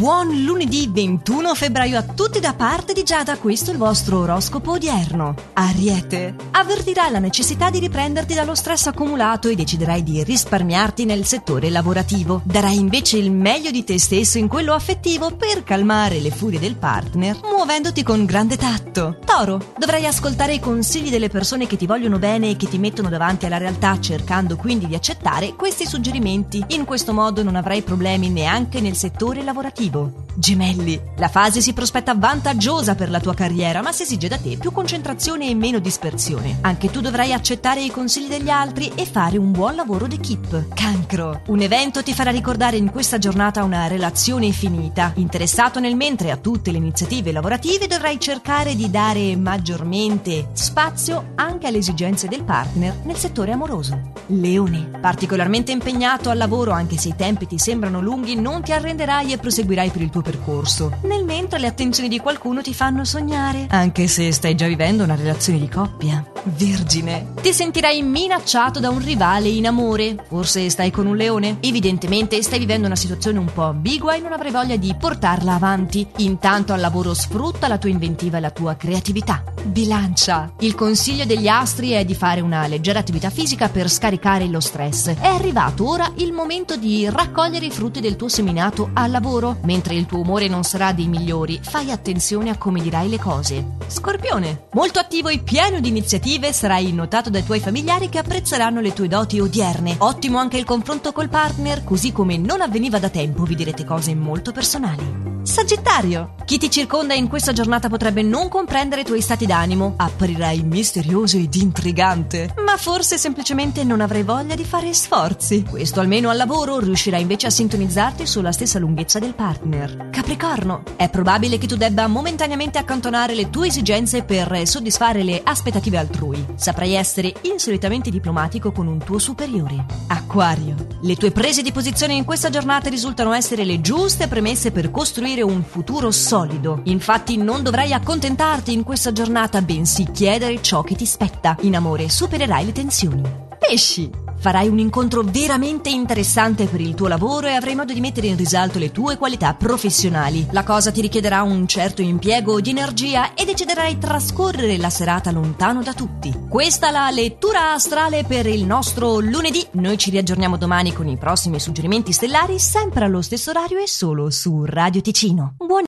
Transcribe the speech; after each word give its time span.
Buon 0.00 0.44
lunedì 0.44 0.88
21 0.90 1.54
febbraio 1.54 1.98
a 1.98 2.02
tutti 2.02 2.40
da 2.40 2.54
parte 2.54 2.94
di 2.94 3.02
Giada, 3.02 3.36
questo 3.36 3.68
è 3.68 3.74
il 3.74 3.78
vostro 3.78 4.20
oroscopo 4.20 4.70
odierno. 4.70 5.34
Ariete, 5.52 6.34
avvertirai 6.52 7.10
la 7.10 7.18
necessità 7.18 7.68
di 7.68 7.80
riprenderti 7.80 8.32
dallo 8.32 8.54
stress 8.54 8.86
accumulato 8.86 9.48
e 9.48 9.54
deciderai 9.54 10.02
di 10.02 10.24
risparmiarti 10.24 11.04
nel 11.04 11.26
settore 11.26 11.68
lavorativo. 11.68 12.40
Darai 12.44 12.78
invece 12.78 13.18
il 13.18 13.30
meglio 13.30 13.70
di 13.70 13.84
te 13.84 13.98
stesso 13.98 14.38
in 14.38 14.48
quello 14.48 14.72
affettivo 14.72 15.36
per 15.36 15.64
calmare 15.64 16.18
le 16.18 16.30
furie 16.30 16.58
del 16.58 16.76
partner, 16.76 17.38
muovendoti 17.42 18.02
con 18.02 18.24
grande 18.24 18.56
tatto. 18.56 19.18
Toro, 19.22 19.60
dovrai 19.76 20.06
ascoltare 20.06 20.54
i 20.54 20.60
consigli 20.60 21.10
delle 21.10 21.28
persone 21.28 21.66
che 21.66 21.76
ti 21.76 21.86
vogliono 21.86 22.18
bene 22.18 22.48
e 22.48 22.56
che 22.56 22.68
ti 22.68 22.78
mettono 22.78 23.10
davanti 23.10 23.44
alla 23.44 23.58
realtà, 23.58 24.00
cercando 24.00 24.56
quindi 24.56 24.86
di 24.86 24.94
accettare 24.94 25.52
questi 25.56 25.84
suggerimenti. 25.84 26.64
In 26.68 26.86
questo 26.86 27.12
modo 27.12 27.42
non 27.42 27.54
avrai 27.54 27.82
problemi 27.82 28.30
neanche 28.30 28.80
nel 28.80 28.96
settore 28.96 29.42
lavorativo 29.42 29.88
lavorativo. 29.92 30.19
Gemelli, 30.34 31.00
la 31.16 31.28
fase 31.28 31.60
si 31.60 31.72
prospetta 31.72 32.14
vantaggiosa 32.14 32.94
per 32.94 33.10
la 33.10 33.20
tua 33.20 33.34
carriera, 33.34 33.82
ma 33.82 33.92
si 33.92 34.02
esige 34.02 34.28
da 34.28 34.36
te 34.36 34.56
più 34.56 34.72
concentrazione 34.72 35.48
e 35.48 35.54
meno 35.54 35.78
dispersione. 35.78 36.58
Anche 36.62 36.90
tu 36.90 37.00
dovrai 37.00 37.32
accettare 37.32 37.82
i 37.82 37.90
consigli 37.90 38.28
degli 38.28 38.50
altri 38.50 38.92
e 38.94 39.06
fare 39.06 39.38
un 39.38 39.52
buon 39.52 39.74
lavoro 39.74 40.06
d'equipe. 40.06 40.68
Cancro, 40.74 41.42
un 41.46 41.60
evento 41.60 42.02
ti 42.02 42.12
farà 42.12 42.30
ricordare 42.30 42.76
in 42.76 42.90
questa 42.90 43.18
giornata 43.18 43.64
una 43.64 43.86
relazione 43.86 44.50
finita. 44.50 45.12
Interessato 45.16 45.80
nel 45.80 45.96
mentre 45.96 46.30
a 46.30 46.36
tutte 46.36 46.70
le 46.70 46.78
iniziative 46.78 47.32
lavorative, 47.32 47.86
dovrai 47.86 48.20
cercare 48.20 48.74
di 48.74 48.90
dare 48.90 49.36
maggiormente 49.36 50.48
spazio 50.52 51.32
anche 51.36 51.66
alle 51.66 51.78
esigenze 51.78 52.28
del 52.28 52.44
partner 52.44 53.00
nel 53.04 53.16
settore 53.16 53.52
amoroso. 53.52 54.12
Leone, 54.26 54.90
particolarmente 55.00 55.72
impegnato 55.72 56.30
al 56.30 56.38
lavoro 56.38 56.70
anche 56.72 56.96
se 56.96 57.08
i 57.08 57.16
tempi 57.16 57.46
ti 57.46 57.58
sembrano 57.58 58.00
lunghi, 58.00 58.36
non 58.36 58.62
ti 58.62 58.72
arrenderai 58.72 59.32
e 59.32 59.38
proseguirai 59.38 59.68
seguirai 59.70 59.90
per 59.90 60.02
il 60.02 60.10
tuo 60.10 60.19
percorso. 60.22 60.98
Nel 61.02 61.24
mentre 61.24 61.58
le 61.58 61.66
attenzioni 61.66 62.08
di 62.08 62.18
qualcuno 62.18 62.62
ti 62.62 62.74
fanno 62.74 63.04
sognare, 63.04 63.66
anche 63.68 64.06
se 64.08 64.32
stai 64.32 64.54
già 64.54 64.66
vivendo 64.66 65.04
una 65.04 65.14
relazione 65.14 65.58
di 65.58 65.68
coppia. 65.68 66.24
Vergine, 66.42 67.32
ti 67.40 67.52
sentirai 67.52 68.02
minacciato 68.02 68.80
da 68.80 68.90
un 68.90 69.02
rivale 69.02 69.48
in 69.48 69.66
amore. 69.66 70.16
Forse 70.28 70.68
stai 70.70 70.90
con 70.90 71.06
un 71.06 71.16
leone? 71.16 71.58
Evidentemente 71.60 72.42
stai 72.42 72.58
vivendo 72.58 72.86
una 72.86 72.96
situazione 72.96 73.38
un 73.38 73.50
po' 73.52 73.64
ambigua 73.64 74.14
e 74.14 74.20
non 74.20 74.32
avrai 74.32 74.50
voglia 74.50 74.76
di 74.76 74.94
portarla 74.98 75.54
avanti. 75.54 76.06
Intanto 76.18 76.72
al 76.72 76.80
lavoro 76.80 77.14
sfrutta 77.14 77.68
la 77.68 77.78
tua 77.78 77.90
inventiva 77.90 78.38
e 78.38 78.40
la 78.40 78.50
tua 78.50 78.76
creatività. 78.76 79.42
Bilancia. 79.62 80.52
Il 80.60 80.74
consiglio 80.74 81.24
degli 81.24 81.46
astri 81.48 81.90
è 81.90 82.04
di 82.04 82.14
fare 82.14 82.40
una 82.40 82.66
leggera 82.66 82.98
attività 82.98 83.30
fisica 83.30 83.68
per 83.68 83.90
scaricare 83.90 84.46
lo 84.46 84.60
stress. 84.60 85.14
È 85.14 85.26
arrivato 85.26 85.88
ora 85.88 86.10
il 86.16 86.32
momento 86.32 86.76
di 86.76 87.08
raccogliere 87.08 87.66
i 87.66 87.70
frutti 87.70 88.00
del 88.00 88.16
tuo 88.16 88.28
seminato 88.28 88.90
al 88.94 89.10
lavoro. 89.10 89.58
Mentre 89.62 89.94
il 89.94 90.06
tuo 90.06 90.20
umore 90.20 90.48
non 90.48 90.62
sarà 90.62 90.92
dei 90.92 91.06
migliori, 91.06 91.60
fai 91.62 91.90
attenzione 91.90 92.50
a 92.50 92.56
come 92.56 92.80
dirai 92.80 93.08
le 93.08 93.18
cose. 93.18 93.76
Scorpione. 93.86 94.68
Molto 94.72 94.98
attivo 94.98 95.28
e 95.28 95.40
pieno 95.40 95.80
di 95.80 95.88
iniziative, 95.88 96.52
sarai 96.52 96.92
notato 96.92 97.30
dai 97.30 97.44
tuoi 97.44 97.60
familiari 97.60 98.08
che 98.08 98.18
apprezzeranno 98.18 98.80
le 98.80 98.92
tue 98.92 99.08
doti 99.08 99.40
odierne. 99.40 99.96
Ottimo 99.98 100.38
anche 100.38 100.56
il 100.56 100.64
confronto 100.64 101.12
col 101.12 101.28
partner, 101.28 101.84
così 101.84 102.12
come 102.12 102.36
non 102.38 102.60
avveniva 102.60 102.98
da 102.98 103.08
tempo, 103.08 103.44
vi 103.44 103.54
direte 103.54 103.84
cose 103.84 104.14
molto 104.14 104.52
personali. 104.52 105.39
Sagittario. 105.42 106.34
Chi 106.44 106.58
ti 106.58 106.70
circonda 106.70 107.14
in 107.14 107.26
questa 107.28 107.52
giornata 107.52 107.88
potrebbe 107.88 108.22
non 108.22 108.48
comprendere 108.48 109.00
i 109.00 109.04
tuoi 109.04 109.22
stati 109.22 109.46
d'animo. 109.46 109.94
Apparirai 109.96 110.62
misterioso 110.62 111.38
ed 111.38 111.54
intrigante. 111.54 112.52
Ma 112.70 112.76
forse 112.76 113.18
semplicemente 113.18 113.82
non 113.82 114.00
avrai 114.00 114.22
voglia 114.22 114.54
di 114.54 114.64
fare 114.64 114.94
sforzi. 114.94 115.64
Questo 115.64 115.98
almeno 115.98 116.30
al 116.30 116.36
lavoro 116.36 116.78
riuscirai 116.78 117.20
invece 117.20 117.48
a 117.48 117.50
sintonizzarti 117.50 118.24
sulla 118.28 118.52
stessa 118.52 118.78
lunghezza 118.78 119.18
del 119.18 119.34
partner. 119.34 120.10
Capricorno. 120.10 120.84
È 120.94 121.10
probabile 121.10 121.58
che 121.58 121.66
tu 121.66 121.74
debba 121.74 122.06
momentaneamente 122.06 122.78
accantonare 122.78 123.34
le 123.34 123.50
tue 123.50 123.66
esigenze 123.66 124.22
per 124.22 124.68
soddisfare 124.68 125.24
le 125.24 125.40
aspettative 125.42 125.98
altrui. 125.98 126.46
Saprai 126.54 126.92
essere 126.92 127.34
insolitamente 127.40 128.08
diplomatico 128.08 128.70
con 128.70 128.86
un 128.86 128.98
tuo 128.98 129.18
superiore. 129.18 129.84
Acquario. 130.06 130.76
Le 131.02 131.16
tue 131.16 131.32
prese 131.32 131.62
di 131.62 131.72
posizione 131.72 132.14
in 132.14 132.24
questa 132.24 132.50
giornata 132.50 132.88
risultano 132.88 133.32
essere 133.32 133.64
le 133.64 133.80
giuste 133.80 134.28
premesse 134.28 134.70
per 134.70 134.92
costruire 134.92 135.42
un 135.42 135.64
futuro 135.64 136.12
solido. 136.12 136.82
Infatti 136.84 137.36
non 137.36 137.64
dovrai 137.64 137.92
accontentarti 137.92 138.72
in 138.72 138.84
questa 138.84 139.10
giornata, 139.10 139.60
bensì 139.60 140.08
chiedere 140.12 140.62
ciò 140.62 140.82
che 140.82 140.94
ti 140.94 141.06
spetta. 141.06 141.56
In 141.62 141.74
amore 141.74 142.08
supererai 142.08 142.58
le 142.64 142.72
tensioni. 142.72 143.22
Pesci! 143.58 144.28
Farai 144.40 144.68
un 144.68 144.78
incontro 144.78 145.22
veramente 145.22 145.90
interessante 145.90 146.64
per 146.64 146.80
il 146.80 146.94
tuo 146.94 147.08
lavoro 147.08 147.46
e 147.46 147.52
avrai 147.52 147.74
modo 147.74 147.92
di 147.92 148.00
mettere 148.00 148.28
in 148.28 148.38
risalto 148.38 148.78
le 148.78 148.90
tue 148.90 149.18
qualità 149.18 149.52
professionali. 149.52 150.46
La 150.52 150.64
cosa 150.64 150.90
ti 150.90 151.02
richiederà 151.02 151.42
un 151.42 151.66
certo 151.66 152.00
impiego 152.00 152.58
di 152.58 152.70
energia 152.70 153.34
e 153.34 153.44
deciderai 153.44 153.98
trascorrere 153.98 154.78
la 154.78 154.88
serata 154.88 155.30
lontano 155.30 155.82
da 155.82 155.92
tutti. 155.92 156.34
Questa 156.48 156.88
è 156.88 156.90
la 156.90 157.10
lettura 157.10 157.74
astrale 157.74 158.24
per 158.24 158.46
il 158.46 158.64
nostro 158.64 159.18
lunedì. 159.18 159.64
Noi 159.72 159.98
ci 159.98 160.08
riaggiorniamo 160.08 160.56
domani 160.56 160.94
con 160.94 161.06
i 161.06 161.18
prossimi 161.18 161.60
suggerimenti 161.60 162.12
stellari, 162.12 162.58
sempre 162.58 163.04
allo 163.04 163.20
stesso 163.20 163.50
orario 163.50 163.78
e 163.78 163.86
solo 163.86 164.30
su 164.30 164.64
Radio 164.64 165.02
Ticino. 165.02 165.56
Buon 165.58 165.70